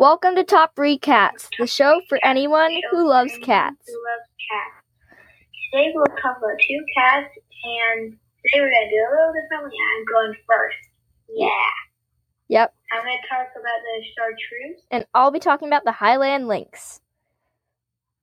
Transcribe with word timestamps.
Welcome 0.00 0.34
to 0.36 0.44
Top 0.44 0.74
Breed 0.74 1.02
Cats, 1.02 1.50
the 1.58 1.66
show 1.66 2.00
for 2.08 2.18
anyone 2.24 2.72
who 2.90 3.06
loves 3.06 3.36
cats. 3.42 3.76
Who 3.86 3.92
loves 3.92 4.30
cats. 4.48 4.86
Today 5.74 5.92
we'll 5.94 6.06
talk 6.22 6.38
about 6.38 6.56
two 6.66 6.82
cats, 6.96 7.28
and 7.36 8.12
today 8.40 8.62
we're 8.64 8.70
gonna 8.70 8.88
do 8.88 8.96
a 8.96 9.10
little 9.12 9.34
differently. 9.36 9.76
I'm 9.76 10.04
going 10.06 10.34
first. 10.48 10.78
Yeah. 11.28 11.68
Yep, 12.48 12.74
I'm 12.92 13.00
gonna 13.00 13.16
talk 13.28 13.48
about 13.52 13.80
the 13.84 14.02
chartreuse. 14.16 14.80
and 14.90 15.04
I'll 15.12 15.30
be 15.30 15.38
talking 15.38 15.68
about 15.68 15.84
the 15.84 15.92
Highland 15.92 16.48
Lynx. 16.48 17.02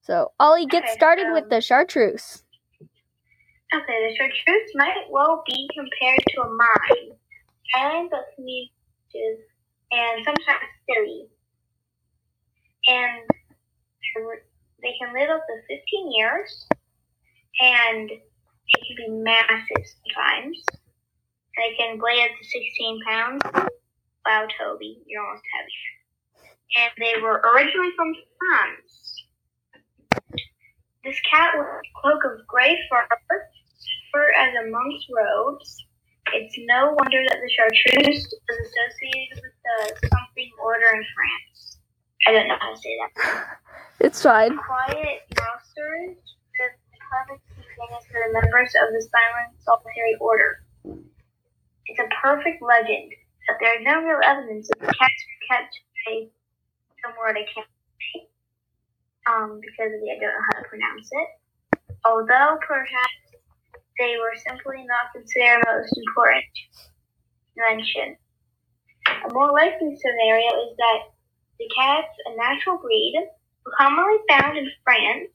So, 0.02 0.32
Ollie, 0.40 0.66
get 0.66 0.82
Okay, 0.82 0.92
started 0.94 1.32
with 1.32 1.44
um, 1.44 1.48
the 1.50 1.60
chartreuse. 1.60 2.42
Okay, 3.72 4.08
the 4.10 4.16
chartreuse 4.16 4.72
might 4.74 5.06
well 5.10 5.44
be 5.46 5.70
compared 5.72 6.18
to 6.26 6.40
a 6.40 6.48
mime. 6.48 8.08
But 8.10 8.34
communicative 8.34 9.46
and 9.92 10.24
sometimes 10.24 10.66
silly. 10.90 11.28
And 12.88 13.22
they 14.82 14.94
can 14.98 15.12
live 15.12 15.30
up 15.30 15.42
to 15.46 15.76
15 15.76 16.12
years, 16.12 16.66
and 17.60 18.08
they 18.08 18.80
can 18.86 18.96
be 18.96 19.08
massive 19.22 19.84
sometimes. 19.84 20.64
They 21.56 21.76
can 21.76 21.98
weigh 22.00 22.22
up 22.22 22.30
to 22.30 22.44
16 22.44 23.00
pounds. 23.06 23.42
Wow, 24.24 24.46
Toby, 24.58 25.02
you're 25.06 25.24
almost 25.24 25.44
heavy. 25.52 25.72
And 26.76 26.92
they 26.98 27.20
were 27.20 27.42
originally 27.54 27.92
from 27.96 28.14
France. 28.38 29.24
This 31.04 31.18
cat 31.30 31.54
with 31.56 31.66
a 31.66 31.80
cloak 32.00 32.24
of 32.24 32.46
gray 32.46 32.78
fur, 32.90 33.06
fur 34.12 34.32
as 34.38 34.54
a 34.54 34.70
monk's 34.70 35.06
robes. 35.10 35.84
It's 36.34 36.54
no 36.68 36.94
wonder 36.98 37.22
that 37.26 37.38
the 37.40 37.50
chartreuse 37.56 38.24
is 38.24 38.34
associated 38.48 39.42
with 39.42 39.56
the 39.64 40.08
something 40.08 40.50
order 40.62 40.88
in 40.92 41.04
France. 41.16 41.57
I 42.26 42.32
don't 42.32 42.48
know 42.48 42.56
how 42.58 42.74
to 42.74 42.78
say 42.78 42.96
that. 42.98 43.46
It's 44.00 44.22
fine. 44.22 44.54
Quiet 44.56 45.26
mousers, 45.34 46.14
the 46.14 46.66
perfect 47.10 47.42
for 48.06 48.18
the 48.22 48.30
members 48.30 48.70
of 48.78 48.94
the 48.94 49.02
silent 49.02 49.58
solitary 49.58 50.14
order. 50.20 50.62
It's 51.86 51.98
a 51.98 52.06
perfect 52.22 52.62
legend, 52.62 53.10
but 53.48 53.56
there 53.58 53.74
is 53.74 53.82
no 53.82 53.98
real 53.98 54.20
evidence 54.22 54.68
that 54.68 54.78
the 54.78 54.86
cats 54.86 55.18
were 55.26 55.42
kept 55.50 55.74
by 56.06 56.30
some 57.02 57.14
word 57.18 57.36
I 57.36 57.46
can't 57.50 57.66
say, 57.66 58.30
um, 59.26 59.58
because 59.58 59.90
I 59.98 60.14
don't 60.14 60.30
know 60.30 60.46
how 60.54 60.62
to 60.62 60.68
pronounce 60.68 61.08
it. 61.10 61.28
Although 62.06 62.62
perhaps 62.62 63.18
they 63.98 64.14
were 64.22 64.38
simply 64.38 64.86
not 64.86 65.10
considered 65.10 65.66
most 65.66 65.90
important 65.90 66.54
mention. 67.58 68.16
A 69.26 69.32
more 69.34 69.50
likely 69.50 69.96
scenario 69.98 70.70
is 70.70 70.76
that 70.78 71.17
the 71.58 71.68
cat's 71.76 72.14
a 72.26 72.36
natural 72.36 72.78
breed, 72.78 73.14
were 73.64 73.72
commonly 73.78 74.18
found 74.28 74.56
in 74.58 74.70
France 74.84 75.30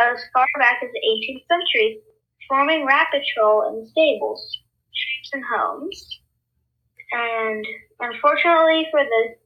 as 0.00 0.20
far 0.32 0.46
back 0.58 0.80
as 0.82 0.90
the 0.92 1.00
18th 1.00 1.46
century, 1.48 2.00
forming 2.48 2.86
rapid 2.86 3.22
patrol 3.22 3.68
in 3.68 3.86
stables, 3.86 4.58
shops, 4.92 5.30
and 5.32 5.44
homes. 5.44 6.20
And 7.12 7.66
unfortunately 8.00 8.86
for 8.90 9.02
the 9.02 9.36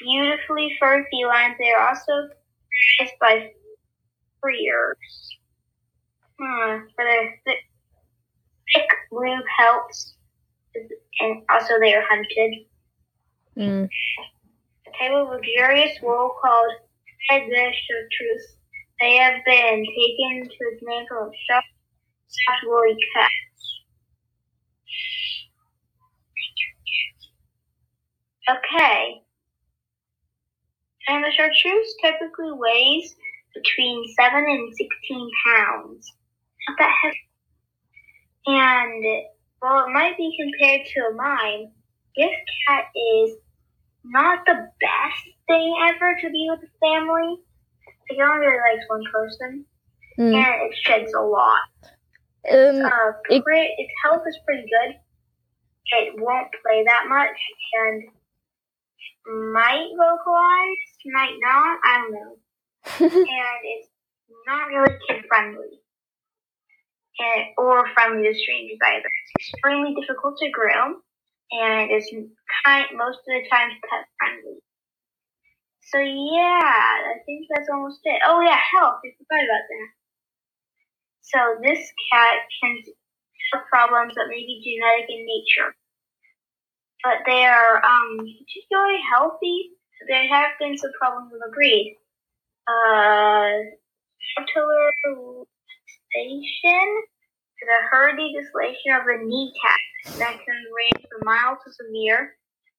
beautifully 0.00 0.76
furred 0.78 1.06
felines, 1.10 1.56
they 1.58 1.72
are 1.72 1.88
also 1.88 2.28
raised 3.00 3.14
by 3.20 3.50
freers. 4.40 5.36
Hmm, 6.38 6.86
for 6.94 7.04
their 7.04 7.40
thick, 7.44 7.60
thick 8.74 8.88
blue 9.10 9.38
pelts, 9.58 10.14
and 11.20 11.42
also 11.50 11.74
they 11.80 11.94
are 11.94 12.04
hunted. 12.06 12.66
Mm. 13.56 13.88
A 14.86 14.90
type 14.98 15.12
of 15.12 15.28
luxurious 15.28 15.98
wool 16.02 16.34
called 16.40 16.72
Headless 17.28 17.74
Chartreuse 17.74 18.56
They 19.00 19.16
have 19.16 19.44
been 19.44 19.84
taken 19.84 20.48
to 20.48 20.56
its 20.72 20.82
name 20.82 21.06
from 21.08 21.30
soft, 21.50 21.66
soft 22.28 22.62
woolly 22.64 22.96
cats. 23.14 23.82
Okay. 28.48 29.22
And 31.08 31.24
the 31.24 31.32
chartreuse 31.32 31.94
typically 32.02 32.52
weighs 32.52 33.16
between 33.54 34.06
7 34.20 34.38
and 34.38 34.74
16 34.74 35.30
pounds. 35.46 36.12
Not 36.68 36.78
that 36.78 36.94
heavy. 37.02 37.28
And 38.46 39.04
while 39.58 39.86
it 39.86 39.92
might 39.92 40.16
be 40.16 40.36
compared 40.38 40.86
to 40.86 41.00
a 41.00 41.14
mime, 41.14 41.72
this 42.16 42.30
cat 42.68 42.84
is 42.94 43.36
not 44.10 44.44
the 44.46 44.54
best 44.80 45.22
thing 45.46 45.76
ever 45.88 46.14
to 46.20 46.30
be 46.30 46.48
with 46.50 46.60
a 46.68 46.86
family. 46.86 47.36
It 48.08 48.20
only 48.20 48.46
really 48.46 48.76
likes 48.76 48.88
one 48.88 49.04
person, 49.12 49.66
Mm. 50.18 50.34
and 50.34 50.62
it 50.72 50.76
sheds 50.82 51.12
a 51.14 51.20
lot. 51.20 51.60
Um, 52.50 52.84
Uh, 52.86 53.12
it- 53.28 53.44
pre- 53.44 53.74
its 53.78 53.92
health 54.04 54.22
is 54.26 54.38
pretty 54.46 54.68
good. 54.68 54.96
It 55.92 56.14
won't 56.20 56.50
play 56.62 56.84
that 56.84 57.06
much, 57.08 57.36
and 57.74 58.08
might 59.52 59.90
vocalize, 59.96 60.96
might 61.06 61.36
not. 61.40 61.80
I 61.84 61.98
don't 61.98 62.12
know. 62.12 62.38
and 63.00 63.58
it's 63.64 63.88
not 64.46 64.68
really 64.68 64.98
kid 65.08 65.24
friendly, 65.26 65.80
and 67.18 67.46
or 67.58 67.88
friendly 67.94 68.28
to 68.28 68.34
strangers 68.38 68.78
either. 68.84 69.08
It's 69.08 69.52
extremely 69.52 69.94
difficult 70.00 70.38
to 70.38 70.50
groom, 70.50 71.02
and 71.52 71.90
it's 71.90 72.10
kind 72.64 72.86
most 72.96 73.18
of 73.24 73.30
the 73.30 73.42
time 73.50 73.70
pet 73.88 74.06
friendly. 74.18 74.62
So 75.92 75.98
yeah, 75.98 77.14
I 77.14 77.22
think 77.26 77.46
that's 77.50 77.68
almost 77.72 78.00
it. 78.04 78.22
Oh 78.26 78.40
yeah, 78.40 78.58
health. 78.58 79.00
I 79.04 79.14
forgot 79.18 79.44
about 79.44 79.66
that. 79.70 79.88
So 81.22 81.38
this 81.62 81.82
cat 82.12 82.46
can 82.62 82.78
have 83.52 83.66
problems 83.70 84.14
that 84.14 84.30
may 84.30 84.42
be 84.42 84.62
genetic 84.62 85.10
in 85.10 85.26
nature, 85.26 85.74
but 87.02 87.22
they 87.26 87.44
are 87.46 87.82
um, 87.84 88.18
particularly 88.18 89.00
healthy. 89.10 89.70
There 90.08 90.28
have 90.28 90.58
been 90.58 90.76
some 90.78 90.92
problems 91.00 91.32
with 91.32 91.42
the 91.42 91.52
breed. 91.54 91.98
Uh, 92.66 93.76
station, 96.16 96.88
the 97.60 97.78
herdy 97.92 98.32
dyslation 98.34 98.92
of 98.94 99.04
the 99.06 99.18
kneecap 99.24 99.80
that 100.18 100.38
can 100.44 100.58
range 100.76 101.06
from 101.10 101.20
mild 101.24 101.58
to 101.64 101.72
severe. 101.72 102.36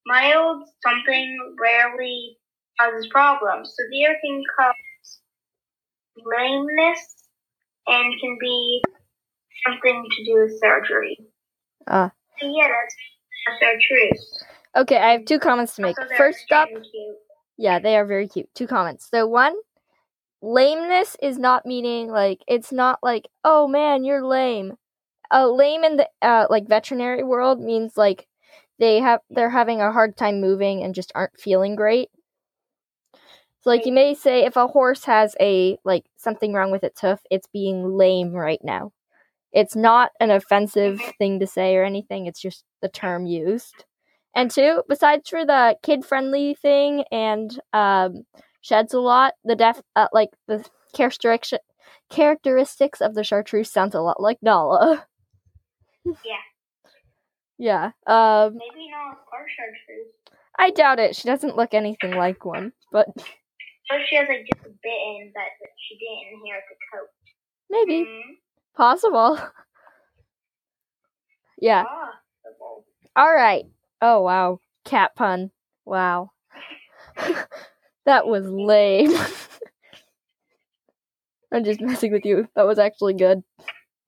Mild, 0.08 0.64
something 0.86 1.56
rarely 1.62 2.38
causes 2.80 3.08
problems. 3.12 3.76
Severe 3.76 4.16
can 4.24 4.44
cause 4.58 5.20
lameness 6.26 7.16
and 7.88 8.14
can 8.20 8.38
be 8.40 8.82
something 9.68 10.06
to 10.10 10.26
do 10.26 10.42
with 10.42 10.60
surgery. 10.60 11.18
Ah. 11.88 12.12
So 12.40 12.48
yeah, 12.48 12.68
that's 12.68 12.96
that's 13.48 13.64
our 13.64 13.80
truth. 13.88 14.20
okay, 14.76 14.98
I 14.98 15.12
have 15.14 15.26
two 15.26 15.40
comments 15.40 15.76
to 15.76 15.82
make. 15.82 16.00
Also, 16.00 16.16
First 16.16 16.52
up, 16.52 16.70
yeah, 17.58 17.80
they 17.80 17.96
are 17.98 18.06
very 18.06 18.28
cute. 18.28 18.50
Two 18.54 18.68
comments. 18.68 19.08
So, 19.10 19.26
one, 19.28 19.56
lameness 20.42 21.16
is 21.22 21.38
not 21.38 21.66
meaning 21.66 22.10
like, 22.10 22.42
it's 22.48 22.72
not 22.72 23.00
like, 23.02 23.28
oh 23.44 23.68
man, 23.68 24.04
you're 24.04 24.26
lame. 24.26 24.74
Uh, 25.32 25.50
lame 25.50 25.84
in 25.84 25.98
the 25.98 26.08
uh, 26.22 26.48
like 26.50 26.68
veterinary 26.68 27.24
world 27.24 27.60
means 27.60 27.98
like 27.98 28.28
they 28.80 29.00
have 29.00 29.22
they're 29.30 29.50
having 29.50 29.82
a 29.82 29.92
hard 29.92 30.18
time 30.18 30.42
moving 30.42 30.84
and 30.84 30.96
just 30.96 31.12
aren't 31.16 31.40
feeling 31.40 31.76
great. 31.76 32.10
So 33.62 33.70
like 33.70 33.86
you 33.86 33.92
may 33.92 34.14
say 34.14 34.46
if 34.46 34.56
a 34.56 34.68
horse 34.68 35.06
has 35.06 35.36
a 35.40 35.78
like 35.84 36.06
something 36.18 36.54
wrong 36.54 36.72
with 36.72 36.84
its 36.84 37.02
hoof, 37.02 37.20
it's 37.32 37.48
being 37.48 37.98
lame 37.98 38.34
right 38.34 38.62
now. 38.64 38.92
It's 39.52 39.76
not 39.76 40.12
an 40.20 40.32
offensive 40.32 41.02
thing 41.18 41.40
to 41.40 41.48
say 41.48 41.76
or 41.76 41.84
anything, 41.84 42.28
it's 42.28 42.42
just 42.42 42.64
the 42.82 42.90
term 42.90 43.26
used. 43.26 43.86
And 44.36 44.52
two, 44.52 44.84
besides 44.88 45.30
for 45.30 45.46
the 45.46 45.78
kid 45.84 46.06
friendly 46.06 46.54
thing 46.54 47.04
and 47.12 47.60
um 47.74 48.24
sheds 48.62 48.94
a 48.94 49.00
lot, 49.00 49.34
the 49.44 49.56
def 49.56 49.82
uh, 49.96 50.08
like 50.14 50.30
the 50.48 50.64
characteristic 50.94 51.62
characteristics 52.10 53.02
of 53.02 53.16
the 53.16 53.24
chartreuse 53.24 53.72
sounds 53.72 53.96
a 53.96 54.02
lot 54.02 54.22
like 54.22 54.38
Nala. 54.42 55.06
Yeah. 56.24 56.47
Yeah. 57.58 57.92
Um 58.06 58.54
Maybe 58.58 58.90
not 58.92 59.18
our 59.34 59.46
chartreuse. 59.56 60.14
I 60.60 60.72
doubt 60.72 61.00
it. 61.00 61.16
She 61.16 61.28
doesn't 61.28 61.56
look 61.56 61.74
anything 61.74 62.12
like 62.12 62.46
one, 62.46 62.74
but 62.92 63.08
So 63.18 63.96
she 64.10 64.16
has 64.16 64.28
like 64.28 64.46
just 64.54 64.66
a 64.66 64.70
bit 64.70 64.78
in, 64.86 65.32
but 65.34 65.44
she 65.88 65.98
didn't 65.98 66.40
inherit 66.40 66.64
the 66.70 66.98
coat. 66.98 67.10
maybe 67.70 68.06
Mhm. 68.06 68.22
possible. 68.76 69.40
yeah. 71.60 71.84
Possible. 71.84 72.86
All 73.16 73.34
right. 73.34 73.66
Oh 74.02 74.22
wow. 74.22 74.60
Cat 74.86 75.16
pun. 75.16 75.52
Wow. 75.86 76.32
that 78.06 78.28
was 78.28 78.46
lame. 78.48 79.12
I'm 81.52 81.64
just 81.64 81.82
messing 81.82 82.12
with 82.12 82.26
you. 82.26 82.48
That 82.56 82.68
was 82.68 82.80
actually 82.80 83.14
good. 83.14 83.44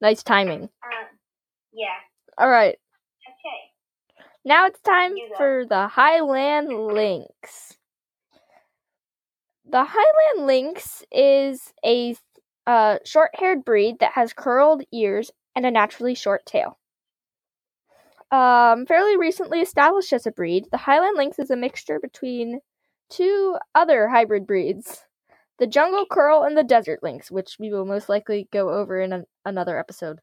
Nice 0.01 0.23
timing. 0.23 0.63
Uh, 0.83 1.05
yeah. 1.73 1.87
All 2.37 2.49
right. 2.49 2.77
Now 4.45 4.65
it's 4.65 4.79
time 4.81 5.15
for 5.37 5.65
the 5.67 5.87
Highland 5.87 6.69
Lynx. 6.69 7.77
the 9.65 9.83
Highland 9.87 10.47
Lynx 10.47 11.03
is 11.11 11.73
a 11.85 12.15
uh, 12.65 12.97
short 13.05 13.31
haired 13.35 13.63
breed 13.63 13.99
that 13.99 14.13
has 14.13 14.33
curled 14.33 14.83
ears 14.91 15.31
and 15.55 15.65
a 15.65 15.71
naturally 15.71 16.15
short 16.15 16.45
tail. 16.45 16.77
Um, 18.31 18.85
fairly 18.85 19.17
recently 19.17 19.59
established 19.59 20.13
as 20.13 20.25
a 20.25 20.31
breed, 20.31 20.65
the 20.71 20.77
Highland 20.77 21.17
Lynx 21.17 21.39
is 21.39 21.49
a 21.49 21.55
mixture 21.55 21.99
between 21.99 22.59
two 23.09 23.57
other 23.75 24.07
hybrid 24.07 24.45
breeds 24.47 25.05
the 25.57 25.67
Jungle 25.67 26.05
Curl 26.09 26.43
and 26.43 26.57
the 26.57 26.63
Desert 26.63 27.03
Lynx, 27.03 27.29
which 27.29 27.57
we 27.59 27.69
will 27.69 27.85
most 27.85 28.07
likely 28.07 28.47
go 28.51 28.69
over 28.69 29.01
in 29.01 29.11
an- 29.11 29.25
another 29.43 29.77
episode. 29.77 30.19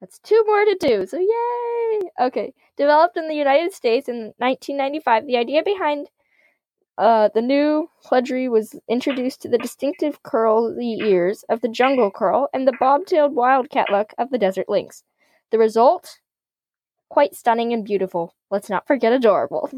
That's 0.00 0.18
two 0.18 0.42
more 0.46 0.64
to 0.64 0.76
do, 0.80 1.06
so 1.06 1.18
yay! 1.18 2.00
Okay, 2.20 2.52
developed 2.76 3.16
in 3.16 3.28
the 3.28 3.34
United 3.34 3.72
States 3.72 4.08
in 4.08 4.34
1995, 4.38 5.26
the 5.26 5.36
idea 5.36 5.62
behind 5.62 6.08
uh, 6.96 7.28
the 7.34 7.42
new 7.42 7.90
pledgery 8.02 8.48
was 8.48 8.78
introduced 8.88 9.42
to 9.42 9.48
the 9.48 9.58
distinctive 9.58 10.22
curly 10.22 10.98
ears 11.00 11.44
of 11.48 11.60
the 11.60 11.68
jungle 11.68 12.10
curl 12.10 12.48
and 12.52 12.68
the 12.68 12.76
bob-tailed 12.78 13.34
wildcat 13.34 13.86
look 13.90 14.12
of 14.18 14.30
the 14.30 14.38
desert 14.38 14.68
lynx. 14.68 15.02
The 15.50 15.58
result? 15.58 16.20
Quite 17.08 17.34
stunning 17.34 17.72
and 17.72 17.84
beautiful. 17.84 18.34
Let's 18.50 18.70
not 18.70 18.86
forget 18.86 19.12
adorable. 19.12 19.70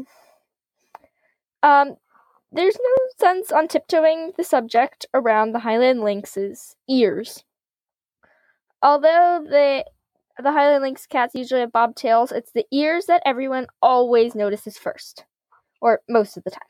Um, 1.63 1.95
there's 2.51 2.77
no 2.77 2.95
sense 3.17 3.51
on 3.51 3.67
tiptoeing 3.67 4.33
the 4.37 4.43
subject 4.43 5.05
around 5.13 5.51
the 5.51 5.59
Highland 5.59 6.01
lynx's 6.01 6.75
ears. 6.87 7.43
Although 8.81 9.43
the 9.47 9.85
the 10.43 10.51
Highland 10.51 10.83
lynx 10.83 11.05
cats 11.05 11.35
usually 11.35 11.61
have 11.61 11.71
bobtails, 11.71 12.31
it's 12.31 12.51
the 12.51 12.65
ears 12.71 13.05
that 13.05 13.23
everyone 13.25 13.67
always 13.81 14.35
notices 14.35 14.77
first, 14.77 15.25
or 15.81 16.01
most 16.09 16.37
of 16.37 16.43
the 16.43 16.51
time. 16.51 16.61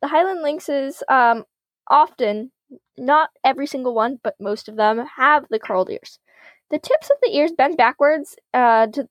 The 0.00 0.08
Highland 0.08 0.40
lynxes, 0.42 1.02
um, 1.08 1.44
often, 1.88 2.52
not 2.96 3.30
every 3.44 3.66
single 3.66 3.94
one, 3.94 4.18
but 4.22 4.34
most 4.40 4.68
of 4.68 4.76
them, 4.76 5.06
have 5.16 5.46
the 5.50 5.58
curled 5.58 5.90
ears. 5.90 6.18
The 6.70 6.78
tips 6.78 7.10
of 7.10 7.18
the 7.22 7.36
ears 7.36 7.52
bend 7.56 7.76
backwards, 7.76 8.36
uh, 8.54 8.86
to, 8.88 9.08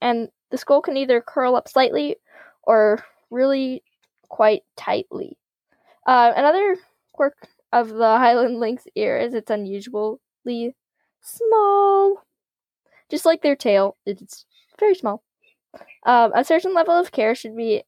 and 0.00 0.28
the 0.50 0.58
skull 0.58 0.82
can 0.82 0.96
either 0.96 1.20
curl 1.20 1.56
up 1.56 1.68
slightly 1.68 2.16
or 2.62 3.04
really 3.30 3.82
quite 4.28 4.62
tightly. 4.76 5.38
Uh, 6.06 6.32
another 6.36 6.76
quirk 7.12 7.48
of 7.72 7.88
the 7.88 8.18
Highland 8.18 8.60
lynx 8.60 8.84
ear 8.94 9.18
is 9.18 9.34
it's 9.34 9.50
unusually 9.50 10.76
small. 11.22 12.25
Just 13.10 13.24
like 13.24 13.42
their 13.42 13.56
tail, 13.56 13.96
it's 14.04 14.46
very 14.78 14.94
small. 14.94 15.22
Um, 16.04 16.32
a 16.34 16.44
certain 16.44 16.74
level 16.74 16.94
of 16.94 17.12
care 17.12 17.34
should 17.34 17.56
be 17.56 17.82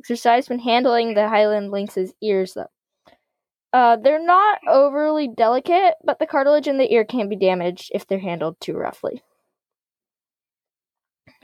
exercised 0.00 0.48
when 0.48 0.58
handling 0.60 1.14
the 1.14 1.28
Highland 1.28 1.70
lynx's 1.70 2.14
ears, 2.22 2.54
though. 2.54 2.70
Uh, 3.72 3.96
they're 3.96 4.24
not 4.24 4.60
overly 4.68 5.26
delicate, 5.26 5.94
but 6.04 6.18
the 6.18 6.26
cartilage 6.26 6.68
in 6.68 6.78
the 6.78 6.92
ear 6.92 7.04
can 7.04 7.28
be 7.28 7.36
damaged 7.36 7.90
if 7.92 8.06
they're 8.06 8.20
handled 8.20 8.56
too 8.60 8.74
roughly. 8.74 9.22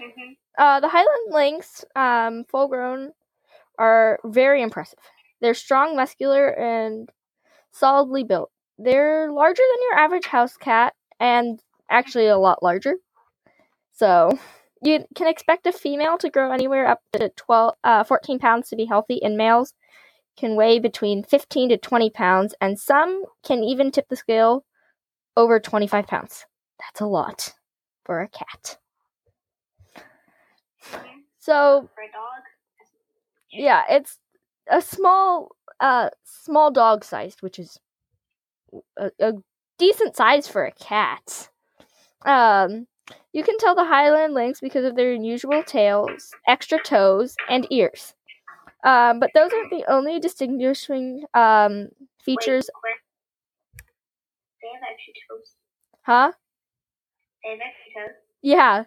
Mm-hmm. 0.01 0.33
Uh, 0.57 0.81
the 0.81 0.89
Highland 0.89 1.33
lynx, 1.33 1.85
um, 1.97 2.45
full 2.45 2.69
grown, 2.69 3.13
are 3.79 4.21
very 4.25 4.63
impressive. 4.63 4.99
They're 5.41 5.55
strong, 5.55 5.97
muscular, 5.97 6.49
and 6.49 7.09
solidly 7.73 8.25
built. 8.25 8.51
They're 8.79 9.33
larger 9.33 9.63
than 9.73 9.83
your 9.91 9.99
average 9.99 10.27
house 10.27 10.57
cat, 10.57 10.95
and 11.19 11.61
actually 11.91 12.29
a 12.29 12.39
lot 12.39 12.63
larger. 12.63 12.95
So, 14.01 14.39
you 14.83 15.05
can 15.15 15.27
expect 15.27 15.67
a 15.67 15.73
female 15.73 16.17
to 16.17 16.31
grow 16.31 16.53
anywhere 16.53 16.89
up 16.89 17.03
to 17.13 17.29
12, 17.37 17.75
uh, 17.85 18.03
14 18.03 18.39
pounds 18.39 18.71
to 18.71 18.77
be 18.77 18.87
healthy, 18.87 19.23
and 19.23 19.37
males 19.37 19.75
can 20.39 20.57
weigh 20.57 20.79
between 20.79 21.23
15 21.23 21.69
to 21.69 21.77
20 21.77 22.09
pounds, 22.09 22.55
and 22.63 22.79
some 22.81 23.25
can 23.45 23.63
even 23.63 23.91
tip 23.91 24.09
the 24.09 24.17
scale 24.17 24.65
over 25.37 25.61
25 25.61 26.07
pounds. 26.07 26.47
That's 26.79 27.03
a 27.03 27.07
lot 27.07 27.53
for 28.07 28.23
a 28.23 28.29
cat. 28.29 28.79
So, 31.41 31.91
For 31.95 32.01
a 32.01 32.11
dog. 32.11 32.43
yeah, 33.53 33.83
it's 33.91 34.19
a 34.67 34.81
small, 34.81 35.51
uh, 35.79 36.09
small 36.25 36.71
dog 36.71 37.05
sized, 37.05 37.43
which 37.43 37.59
is 37.59 37.79
a, 38.99 39.11
a 39.21 39.33
decent 39.79 40.17
size 40.17 40.49
for 40.49 40.65
a 40.65 40.73
cat. 40.73 41.51
Um, 42.25 42.87
you 43.33 43.43
can 43.45 43.59
tell 43.59 43.75
the 43.75 43.85
Highland 43.85 44.35
lynx 44.35 44.61
because 44.61 44.85
of 44.85 44.97
their 44.97 45.13
unusual 45.13 45.63
tails, 45.63 46.31
extra 46.49 46.79
toes, 46.83 47.37
and 47.49 47.67
ears. 47.71 48.15
Um, 48.85 49.21
but 49.21 49.31
those 49.35 49.53
aren't 49.53 49.71
the 49.71 49.85
only 49.91 50.21
distinguishing 50.21 51.25
um, 51.35 51.89
features, 52.25 52.71
Wait. 52.85 52.95
They 54.63 54.69
have 54.69 54.83
extra 54.91 55.13
toes. 55.29 55.57
huh? 56.03 56.33
They 57.43 57.51
have 57.51 57.61
extra 57.61 58.03
toes. 58.07 58.15
Yeah, 58.43 58.85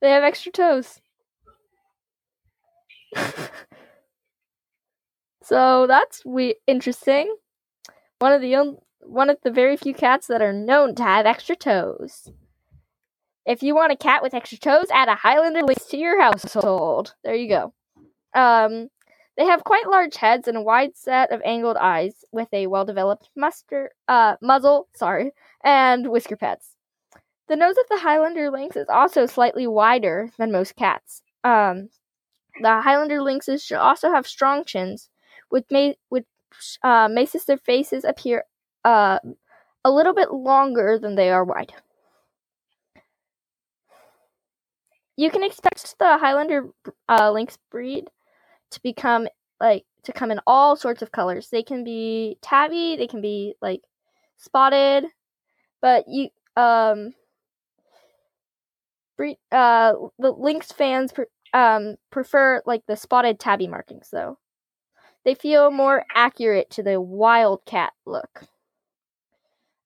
they 0.00 0.10
have 0.10 0.24
extra 0.24 0.52
toes. 0.52 1.00
so 5.42 5.86
that's 5.86 6.24
we 6.24 6.56
interesting. 6.66 7.34
One 8.20 8.32
of 8.32 8.40
the 8.42 8.54
on- 8.56 8.78
one 9.02 9.30
of 9.30 9.38
the 9.42 9.50
very 9.52 9.76
few 9.76 9.94
cats 9.94 10.26
that 10.28 10.42
are 10.42 10.52
known 10.52 10.94
to 10.96 11.02
have 11.04 11.26
extra 11.26 11.56
toes. 11.56 12.30
If 13.46 13.62
you 13.62 13.74
want 13.74 13.92
a 13.92 13.96
cat 13.96 14.22
with 14.22 14.34
extra 14.34 14.58
toes, 14.58 14.86
add 14.90 15.08
a 15.08 15.14
Highlander 15.14 15.62
lynx 15.62 15.84
to 15.86 15.98
your 15.98 16.20
household. 16.20 17.14
There 17.24 17.34
you 17.34 17.48
go. 17.48 17.74
Um, 18.34 18.88
they 19.36 19.44
have 19.44 19.64
quite 19.64 19.88
large 19.88 20.16
heads 20.16 20.48
and 20.48 20.56
a 20.56 20.62
wide 20.62 20.96
set 20.96 21.30
of 21.32 21.42
angled 21.44 21.76
eyes, 21.76 22.24
with 22.32 22.48
a 22.52 22.68
well-developed 22.68 23.28
muster, 23.36 23.90
uh, 24.08 24.36
muzzle, 24.40 24.88
sorry, 24.94 25.32
and 25.62 26.08
whisker 26.08 26.36
pads. 26.36 26.70
The 27.48 27.56
nose 27.56 27.76
of 27.76 27.84
the 27.90 27.98
Highlander 27.98 28.50
lynx 28.50 28.76
is 28.76 28.88
also 28.88 29.26
slightly 29.26 29.66
wider 29.66 30.30
than 30.38 30.50
most 30.50 30.76
cats. 30.76 31.22
Um, 31.42 31.90
the 32.62 32.80
Highlander 32.80 33.20
lynxes 33.20 33.62
should 33.62 33.76
also 33.76 34.10
have 34.10 34.26
strong 34.26 34.64
chins, 34.64 35.10
which 35.50 35.66
may 35.70 35.96
which 36.08 36.24
uh, 36.82 37.08
makes 37.08 37.32
their 37.44 37.58
faces 37.58 38.04
appear 38.04 38.44
uh, 38.84 39.18
a 39.84 39.90
little 39.90 40.14
bit 40.14 40.32
longer 40.32 40.98
than 40.98 41.16
they 41.16 41.30
are 41.30 41.44
wide. 41.44 41.74
You 45.16 45.30
can 45.30 45.44
expect 45.44 45.96
the 45.98 46.18
Highlander 46.18 46.70
uh, 47.08 47.30
lynx 47.30 47.58
breed 47.70 48.08
to 48.72 48.80
become 48.82 49.28
like 49.60 49.84
to 50.04 50.12
come 50.12 50.30
in 50.30 50.40
all 50.46 50.76
sorts 50.76 51.02
of 51.02 51.12
colors. 51.12 51.48
They 51.50 51.62
can 51.62 51.84
be 51.84 52.38
tabby, 52.42 52.96
they 52.96 53.06
can 53.06 53.20
be 53.20 53.54
like 53.62 53.82
spotted, 54.36 55.06
but 55.80 56.04
you 56.08 56.30
um 56.56 57.14
breed 59.16 59.38
uh 59.52 59.94
the 60.18 60.30
lynx 60.32 60.72
fans 60.72 61.12
pre- 61.12 61.24
um 61.52 61.96
prefer 62.10 62.62
like 62.66 62.82
the 62.86 62.96
spotted 62.96 63.38
tabby 63.38 63.66
markings 63.66 64.08
though. 64.10 64.38
They 65.24 65.34
feel 65.34 65.70
more 65.70 66.04
accurate 66.14 66.70
to 66.70 66.82
the 66.82 67.00
wildcat 67.00 67.92
look. 68.06 68.44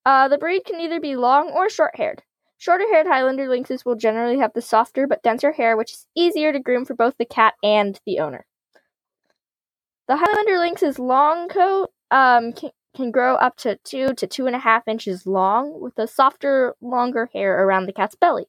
Uh, 0.04 0.28
the 0.28 0.38
breed 0.38 0.64
can 0.64 0.80
either 0.80 1.00
be 1.00 1.16
long 1.16 1.50
or 1.50 1.68
short 1.68 1.94
haired. 1.96 2.22
Shorter 2.58 2.88
haired 2.88 3.06
Highlander 3.06 3.48
lynxes 3.48 3.84
will 3.84 3.94
generally 3.94 4.38
have 4.38 4.52
the 4.52 4.60
softer 4.60 5.06
but 5.06 5.22
denser 5.22 5.52
hair, 5.52 5.76
which 5.76 5.92
is 5.92 6.06
easier 6.16 6.52
to 6.52 6.58
groom 6.58 6.84
for 6.84 6.94
both 6.94 7.16
the 7.16 7.24
cat 7.24 7.54
and 7.62 7.98
the 8.04 8.18
owner. 8.18 8.46
The 10.08 10.16
Highlander 10.16 10.58
lynx's 10.58 10.98
long 10.98 11.48
coat 11.48 11.90
um, 12.10 12.52
can, 12.52 12.70
can 12.96 13.12
grow 13.12 13.36
up 13.36 13.56
to 13.58 13.78
two 13.84 14.12
to 14.14 14.26
two 14.26 14.46
and 14.48 14.56
a 14.56 14.58
half 14.58 14.88
inches 14.88 15.24
long, 15.24 15.80
with 15.80 15.96
a 15.98 16.08
softer, 16.08 16.74
longer 16.80 17.30
hair 17.32 17.64
around 17.64 17.86
the 17.86 17.92
cat's 17.92 18.16
belly. 18.16 18.46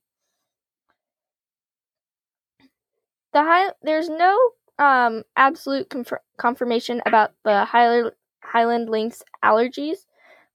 The 3.32 3.44
high, 3.44 3.74
there's 3.84 4.10
no 4.10 4.40
um, 4.80 5.24
absolute 5.36 5.88
conf- 5.92 6.14
confirmation 6.38 7.04
about 7.06 7.34
the 7.46 7.64
Highland, 7.66 8.14
Highland 8.42 8.90
lynx 8.90 9.22
allergies, 9.46 9.98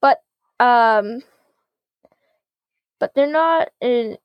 but 0.00 0.18
um, 0.58 1.20
but 3.04 3.12
they're 3.14 3.30
not 3.30 3.68
a 3.82 4.16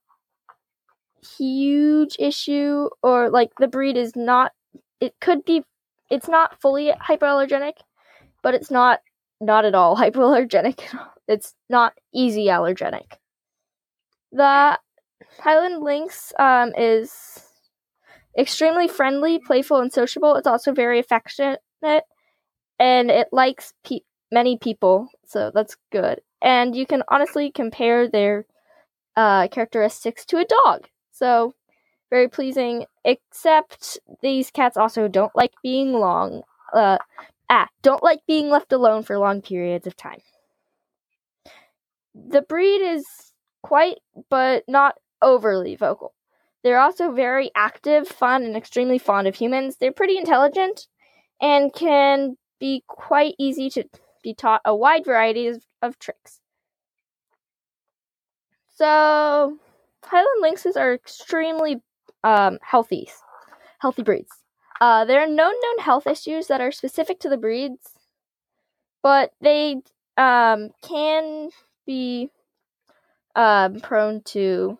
huge 1.37 2.15
issue, 2.17 2.87
or 3.03 3.29
like 3.29 3.49
the 3.59 3.67
breed 3.67 3.97
is 3.97 4.15
not. 4.15 4.53
It 5.01 5.15
could 5.19 5.43
be. 5.43 5.65
It's 6.09 6.29
not 6.29 6.61
fully 6.61 6.93
hypoallergenic, 6.93 7.73
but 8.41 8.53
it's 8.53 8.71
not 8.71 9.01
not 9.41 9.65
at 9.65 9.75
all 9.75 9.97
hypoallergenic. 10.03 10.79
It's 11.27 11.55
not 11.69 11.91
easy 12.13 12.45
allergenic. 12.45 13.17
The 14.31 14.79
Highland 15.39 15.83
lynx 15.83 16.31
um, 16.39 16.71
is 16.77 17.43
extremely 18.37 18.87
friendly, 18.87 19.39
playful, 19.39 19.81
and 19.81 19.91
sociable. 19.91 20.35
It's 20.35 20.47
also 20.47 20.71
very 20.71 20.99
affectionate, 20.99 21.59
and 21.83 23.11
it 23.11 23.27
likes 23.33 23.73
pe- 23.85 24.07
many 24.31 24.57
people, 24.57 25.09
so 25.25 25.51
that's 25.53 25.75
good. 25.91 26.21
And 26.41 26.73
you 26.75 26.85
can 26.85 27.03
honestly 27.09 27.51
compare 27.51 28.07
their 28.07 28.45
uh, 29.19 29.47
characteristics 29.49 30.25
to 30.25 30.37
a 30.37 30.45
dog, 30.45 30.87
so 31.11 31.53
very 32.09 32.27
pleasing. 32.27 32.85
Except 33.03 33.99
these 34.21 34.51
cats 34.51 34.77
also 34.77 35.07
don't 35.07 35.35
like 35.35 35.53
being 35.63 35.93
long. 35.93 36.43
Uh, 36.73 36.97
Ah, 37.49 37.67
don't 37.81 38.03
like 38.03 38.19
being 38.27 38.49
left 38.49 38.71
alone 38.71 39.01
for 39.01 39.17
long 39.17 39.41
periods 39.41 39.87
of 39.87 39.97
time. 39.97 40.19
The 42.13 42.43
breed 42.43 42.81
is 42.81 43.05
quite, 43.63 43.97
but 44.29 44.63
not 44.67 44.97
overly 45.21 45.75
vocal. 45.75 46.13
They're 46.63 46.79
also 46.79 47.11
very 47.11 47.49
active, 47.55 48.07
fun, 48.07 48.43
and 48.43 48.55
extremely 48.55 48.99
fond 48.99 49.27
of 49.27 49.35
humans. 49.35 49.77
They're 49.77 49.91
pretty 49.91 50.17
intelligent 50.17 50.87
and 51.41 51.73
can 51.73 52.37
be 52.59 52.83
quite 52.87 53.33
easy 53.39 53.69
to 53.71 53.85
be 54.21 54.33
taught 54.33 54.61
a 54.63 54.75
wide 54.75 55.05
variety 55.05 55.47
of, 55.47 55.63
of 55.81 55.97
tricks. 55.97 56.41
So, 58.79 59.57
Highland 60.05 60.41
lynxes 60.41 60.77
are 60.77 60.93
extremely 60.93 61.81
um, 62.23 62.59
healthy, 62.61 63.09
healthy 63.79 64.03
breeds. 64.03 64.31
Uh, 64.79 65.03
there 65.03 65.19
are 65.19 65.27
no 65.27 65.51
known 65.51 65.77
health 65.79 66.07
issues 66.07 66.47
that 66.47 66.61
are 66.61 66.71
specific 66.71 67.19
to 67.19 67.27
the 67.29 67.35
breeds, 67.35 67.91
but 69.03 69.33
they 69.41 69.81
um, 70.15 70.69
can 70.81 71.49
be 71.85 72.29
um, 73.35 73.81
prone 73.81 74.21
to 74.27 74.79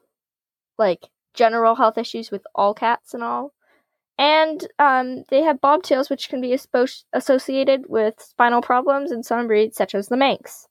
like 0.77 1.10
general 1.34 1.75
health 1.75 1.98
issues 1.98 2.32
with 2.32 2.44
all 2.56 2.74
cats 2.74 3.13
and 3.13 3.22
all. 3.22 3.51
And 4.18 4.65
um, 4.79 5.25
they 5.27 5.41
have 5.41 5.60
bobtails, 5.60 6.10
which 6.10 6.29
can 6.29 6.39
be 6.39 6.51
aspo- 6.51 7.03
associated 7.12 7.89
with 7.89 8.15
spinal 8.22 8.62
problems 8.62 9.12
in 9.12 9.24
some 9.24 9.48
breeds, 9.48 9.75
such 9.75 9.94
as 9.94 10.08
the 10.08 10.15
Manx. 10.15 10.69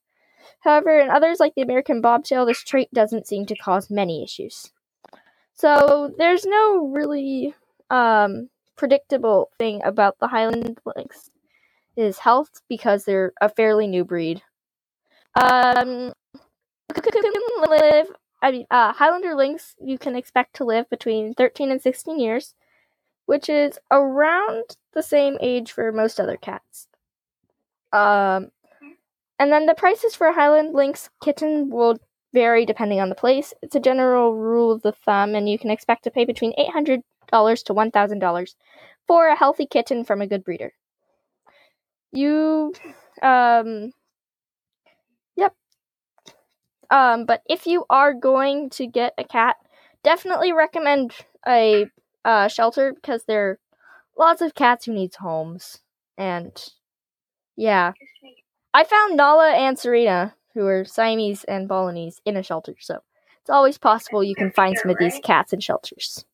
However, 0.61 0.99
in 0.99 1.11
others, 1.11 1.41
like 1.41 1.55
the 1.55 1.63
American 1.63 2.01
bobtail, 2.01 2.47
this 2.47 2.63
trait 2.63 2.93
doesn't 2.93 3.27
seem 3.27 3.47
to 3.47 3.57
cause 3.57 3.91
many 3.91 4.23
issues. 4.23 4.73
So 5.55 6.13
there's 6.19 6.45
no 6.45 6.87
really 6.87 7.55
um, 7.91 8.49
predictable 8.77 9.51
thing 9.59 9.83
about 9.85 10.19
the 10.19 10.29
Highland 10.29 10.79
lynx 10.85 11.31
is 11.97 12.19
health 12.19 12.63
because 12.69 13.05
they're 13.05 13.33
a 13.41 13.49
fairly 13.49 13.87
new 13.87 14.05
breed. 14.05 14.43
Um, 15.41 16.13
live. 17.69 18.07
I 18.41 18.53
mean, 18.53 18.67
uh, 18.71 18.93
Highlander 18.93 19.35
lynx 19.35 19.75
you 19.81 19.99
can 19.99 20.15
expect 20.15 20.55
to 20.57 20.65
live 20.65 20.89
between 20.91 21.35
13 21.35 21.73
and 21.73 21.83
16 21.83 22.21
years 22.21 22.55
which 23.29 23.51
is 23.51 23.79
around 23.91 24.79
the 24.95 25.03
same 25.03 25.37
age 25.43 25.71
for 25.71 25.93
most 25.93 26.19
other 26.19 26.39
cats. 26.39 26.89
Um, 27.93 28.53
and 29.39 29.53
then 29.53 29.67
the 29.67 29.75
prices 29.75 30.15
for 30.15 30.29
a 30.29 30.35
Highland 30.35 30.75
Lynx 30.75 31.11
kitten 31.23 31.71
will 31.71 31.99
vary 32.33 32.67
depending 32.67 33.01
on 33.01 33.09
the 33.09 33.15
place. 33.15 33.55
It's 33.63 33.77
a 33.77 33.81
general 33.81 34.35
rule 34.35 34.71
of 34.73 34.83
the 34.83 34.93
thumb, 34.93 35.35
and 35.35 35.49
you 35.49 35.59
can 35.59 35.71
expect 35.71 36.05
to 36.05 36.11
pay 36.11 36.25
between 36.25 36.55
$800 36.59 37.03
to 37.33 37.75
$1,000 37.75 38.55
for 39.07 39.29
a 39.29 39.37
healthy 39.37 39.67
kitten 39.67 40.05
from 40.05 40.21
a 40.21 40.27
good 40.27 40.45
breeder. 40.45 40.73
You, 42.13 42.73
um, 43.23 43.93
yep. 45.37 45.55
Um, 46.91 47.27
but 47.27 47.43
if 47.49 47.67
you 47.67 47.85
are 47.91 48.15
going 48.15 48.71
to 48.71 48.87
get 48.87 49.15
a 49.19 49.25
cat, 49.25 49.57
definitely 50.03 50.53
recommend 50.53 51.13
a 51.47 51.87
uh, 52.25 52.49
shelter 52.49 52.93
because 52.95 53.25
there 53.25 53.49
are 53.51 53.59
lots 54.19 54.41
of 54.43 54.55
cats 54.55 54.85
who 54.87 54.93
needs 54.93 55.17
homes. 55.17 55.79
And 56.17 56.53
yeah, 57.57 57.93
I 58.79 58.85
found 58.85 59.17
Nala 59.17 59.51
and 59.55 59.77
Serena, 59.77 60.37
who 60.55 60.65
are 60.65 60.85
Siamese 60.85 61.43
and 61.43 61.67
Balinese, 61.67 62.21
in 62.25 62.37
a 62.37 62.45
shelter. 62.45 62.77
So 62.79 63.01
it's 63.41 63.51
always 63.51 63.77
possible 63.77 64.23
you 64.23 64.37
can 64.37 64.53
find 64.53 64.79
some 64.79 64.89
of 64.89 64.99
these 65.01 65.19
cats 65.25 65.53
in 65.53 65.59
shelters. 65.59 66.25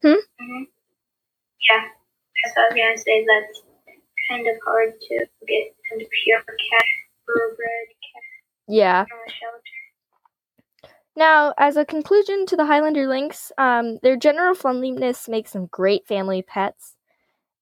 Hmm. 0.00 0.08
Mm-hmm. 0.08 0.62
Yeah, 1.68 1.82
that's 2.42 2.56
what 2.56 2.64
I 2.64 2.68
was 2.68 2.76
gonna 2.76 2.96
say. 2.96 3.26
That's 3.28 3.62
kind 4.30 4.46
of 4.48 4.54
hard 4.66 4.94
to 4.98 5.26
get 5.46 5.74
some 5.90 5.98
pure 6.24 6.38
cat, 6.38 6.88
purebred 7.26 7.88
cat. 8.00 8.22
Yeah. 8.66 9.04
Shelter. 9.04 10.92
Now, 11.14 11.52
as 11.58 11.76
a 11.76 11.84
conclusion 11.84 12.46
to 12.46 12.56
the 12.56 12.64
Highlander 12.64 13.06
lynx, 13.06 13.52
um, 13.58 13.98
their 14.02 14.16
general 14.16 14.54
friendliness 14.54 15.28
makes 15.28 15.52
them 15.52 15.66
great 15.66 16.06
family 16.06 16.40
pets, 16.40 16.96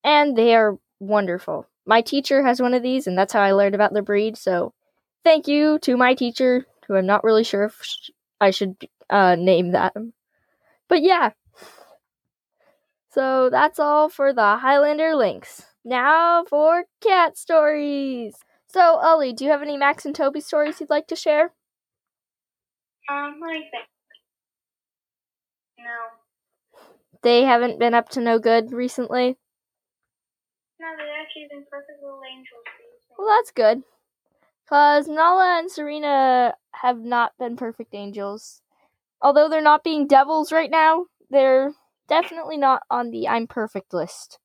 and 0.04 0.38
they 0.38 0.54
are 0.54 0.78
wonderful. 1.00 1.66
My 1.86 2.00
teacher 2.00 2.42
has 2.42 2.60
one 2.60 2.74
of 2.74 2.82
these, 2.82 3.06
and 3.06 3.16
that's 3.16 3.32
how 3.32 3.40
I 3.40 3.52
learned 3.52 3.74
about 3.74 3.92
the 3.92 4.02
breed. 4.02 4.36
So, 4.36 4.72
thank 5.22 5.48
you 5.48 5.78
to 5.80 5.96
my 5.96 6.14
teacher, 6.14 6.66
who 6.86 6.96
I'm 6.96 7.06
not 7.06 7.24
really 7.24 7.44
sure 7.44 7.64
if 7.64 7.80
I 8.40 8.50
should 8.50 8.76
uh, 9.10 9.36
name 9.36 9.72
that. 9.72 9.94
But 10.88 11.02
yeah. 11.02 11.30
So 13.10 13.48
that's 13.48 13.78
all 13.78 14.08
for 14.08 14.32
the 14.32 14.56
Highlander 14.56 15.14
lynx. 15.14 15.62
Now 15.84 16.44
for 16.44 16.84
cat 17.00 17.38
stories. 17.38 18.34
So, 18.66 18.80
Ollie, 18.80 19.32
do 19.32 19.44
you 19.44 19.50
have 19.50 19.62
any 19.62 19.76
Max 19.76 20.04
and 20.04 20.14
Toby 20.14 20.40
stories 20.40 20.80
you'd 20.80 20.90
like 20.90 21.06
to 21.08 21.16
share? 21.16 21.52
Um, 23.08 23.38
like 23.40 23.70
that. 23.72 23.86
No. 25.78 25.84
They 27.22 27.42
haven't 27.44 27.78
been 27.78 27.94
up 27.94 28.08
to 28.10 28.20
no 28.20 28.38
good 28.38 28.72
recently? 28.72 29.36
No, 30.84 30.90
they've 30.98 31.14
actually 31.18 31.48
perfect 31.70 32.02
little 32.02 32.20
angels. 32.30 32.62
Well, 33.16 33.26
that's 33.26 33.50
good. 33.50 33.82
Because 34.64 35.08
Nala 35.08 35.58
and 35.58 35.70
Serena 35.70 36.56
have 36.72 36.98
not 36.98 37.32
been 37.38 37.56
perfect 37.56 37.94
angels. 37.94 38.60
Although 39.22 39.48
they're 39.48 39.62
not 39.62 39.82
being 39.82 40.06
devils 40.06 40.52
right 40.52 40.70
now, 40.70 41.06
they're 41.30 41.72
definitely 42.06 42.58
not 42.58 42.82
on 42.90 43.10
the 43.10 43.26
I'm 43.26 43.46
perfect 43.46 43.94
list. 43.94 44.38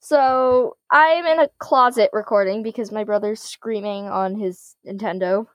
So 0.00 0.76
I'm 0.90 1.24
in 1.24 1.40
a 1.40 1.48
closet 1.58 2.10
recording 2.12 2.62
because 2.62 2.92
my 2.92 3.04
brother's 3.04 3.40
screaming 3.40 4.04
on 4.04 4.38
his 4.38 4.76
Nintendo. 4.86 5.46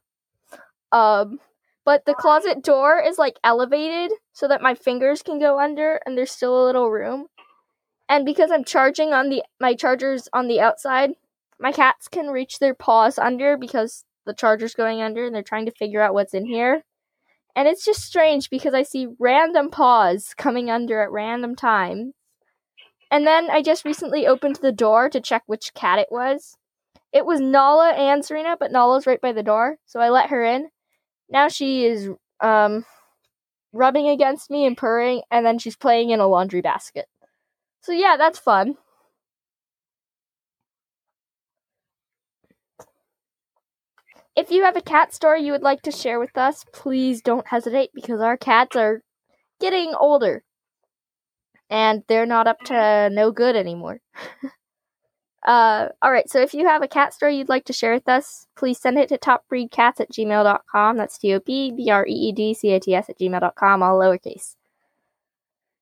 Um, 0.91 1.39
but 1.85 2.05
the 2.05 2.15
closet 2.15 2.63
door 2.63 2.99
is 2.99 3.19
like 3.19 3.37
elevated 3.43 4.11
so 4.31 4.47
that 4.47 4.61
my 4.63 4.73
fingers 4.73 5.21
can 5.21 5.39
go 5.39 5.59
under 5.59 5.99
and 6.03 6.17
there's 6.17 6.31
still 6.31 6.63
a 6.63 6.65
little 6.65 6.89
room. 6.89 7.27
And 8.09 8.25
because 8.25 8.51
I'm 8.51 8.63
charging 8.63 9.13
on 9.13 9.29
the 9.29 9.43
my 9.59 9.75
chargers 9.75 10.27
on 10.33 10.47
the 10.47 10.59
outside, 10.59 11.11
my 11.59 11.71
cats 11.71 12.07
can 12.07 12.27
reach 12.27 12.59
their 12.59 12.73
paws 12.73 13.17
under 13.17 13.57
because 13.57 14.05
the 14.25 14.33
charger's 14.33 14.73
going 14.73 15.01
under 15.01 15.25
and 15.25 15.35
they're 15.35 15.43
trying 15.43 15.65
to 15.65 15.71
figure 15.71 16.01
out 16.01 16.13
what's 16.13 16.33
in 16.33 16.45
here. 16.45 16.83
And 17.55 17.67
it's 17.67 17.85
just 17.85 18.01
strange 18.01 18.49
because 18.49 18.73
I 18.73 18.83
see 18.83 19.07
random 19.19 19.69
paws 19.69 20.33
coming 20.37 20.69
under 20.69 21.01
at 21.01 21.11
random 21.11 21.55
times. 21.55 22.13
And 23.11 23.27
then 23.27 23.49
I 23.51 23.61
just 23.61 23.85
recently 23.85 24.25
opened 24.25 24.55
the 24.57 24.71
door 24.71 25.07
to 25.09 25.21
check 25.21 25.43
which 25.45 25.73
cat 25.75 25.99
it 25.99 26.07
was. 26.09 26.57
It 27.11 27.27
was 27.27 27.39
Nala 27.39 27.91
and 27.91 28.25
Serena, 28.25 28.57
but 28.59 28.71
Nala's 28.71 29.05
right 29.05 29.21
by 29.21 29.33
the 29.33 29.43
door, 29.43 29.77
so 29.85 29.99
I 29.99 30.09
let 30.09 30.31
her 30.31 30.43
in. 30.43 30.69
Now 31.29 31.47
she 31.47 31.85
is 31.85 32.09
um 32.41 32.85
rubbing 33.71 34.07
against 34.09 34.49
me 34.49 34.65
and 34.65 34.75
purring, 34.75 35.21
and 35.29 35.45
then 35.45 35.59
she's 35.59 35.75
playing 35.75 36.09
in 36.09 36.19
a 36.19 36.27
laundry 36.27 36.61
basket. 36.61 37.05
So 37.83 37.91
yeah, 37.91 38.15
that's 38.17 38.39
fun. 38.39 38.77
If 44.35 44.49
you 44.49 44.63
have 44.63 44.77
a 44.77 44.81
cat 44.81 45.13
story 45.13 45.43
you 45.43 45.51
would 45.51 45.61
like 45.61 45.81
to 45.83 45.91
share 45.91 46.19
with 46.19 46.37
us, 46.37 46.65
please 46.73 47.21
don't 47.21 47.45
hesitate 47.47 47.91
because 47.93 48.21
our 48.21 48.37
cats 48.37 48.75
are 48.77 49.03
getting 49.59 49.93
older. 49.93 50.43
And 51.69 52.03
they're 52.07 52.25
not 52.25 52.47
up 52.47 52.59
to 52.65 53.09
no 53.11 53.31
good 53.31 53.55
anymore. 53.55 53.99
Uh, 55.45 55.89
alright, 56.01 56.29
so 56.29 56.39
if 56.39 56.53
you 56.53 56.65
have 56.65 56.81
a 56.81 56.87
cat 56.87 57.13
story 57.13 57.35
you'd 57.35 57.49
like 57.49 57.65
to 57.65 57.73
share 57.73 57.93
with 57.93 58.07
us, 58.07 58.47
please 58.55 58.79
send 58.79 58.97
it 58.97 59.09
to 59.09 59.17
topbreedcats 59.17 59.99
at 59.99 60.09
gmail.com. 60.09 60.95
That's 60.95 61.17
T 61.17 61.33
O 61.33 61.41
P 61.41 61.69
B 61.69 61.89
R 61.89 62.07
E 62.07 62.13
E 62.13 62.31
D 62.31 62.53
C 62.53 62.71
A 62.71 62.79
T 62.79 62.95
S 62.95 63.09
at 63.09 63.19
gmail.com, 63.19 63.83
all 63.83 63.99
lowercase. 63.99 64.55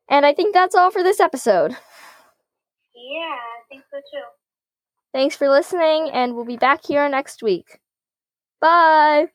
And 0.09 0.25
I 0.25 0.33
think 0.33 0.55
that's 0.55 0.73
all 0.73 0.89
for 0.89 1.03
this 1.03 1.19
episode. 1.19 1.77
Yeah, 3.01 3.35
I 3.35 3.61
think 3.69 3.83
so 3.91 3.97
too. 4.11 4.23
Thanks 5.13 5.35
for 5.35 5.49
listening, 5.49 6.09
and 6.11 6.35
we'll 6.35 6.45
be 6.45 6.57
back 6.57 6.85
here 6.85 7.07
next 7.09 7.43
week. 7.43 7.79
Bye! 8.61 9.27